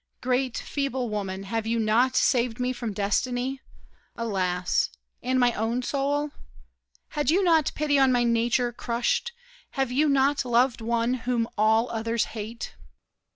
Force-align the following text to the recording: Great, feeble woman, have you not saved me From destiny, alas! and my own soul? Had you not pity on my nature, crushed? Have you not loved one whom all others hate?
Great, 0.19 0.57
feeble 0.57 1.09
woman, 1.11 1.43
have 1.43 1.67
you 1.67 1.77
not 1.77 2.15
saved 2.15 2.59
me 2.59 2.73
From 2.73 2.91
destiny, 2.91 3.61
alas! 4.15 4.89
and 5.21 5.39
my 5.39 5.53
own 5.53 5.83
soul? 5.83 6.31
Had 7.09 7.29
you 7.29 7.43
not 7.43 7.71
pity 7.75 7.99
on 7.99 8.11
my 8.11 8.23
nature, 8.23 8.71
crushed? 8.71 9.31
Have 9.77 9.91
you 9.91 10.09
not 10.09 10.43
loved 10.43 10.81
one 10.81 11.13
whom 11.13 11.47
all 11.55 11.87
others 11.91 12.23
hate? 12.33 12.73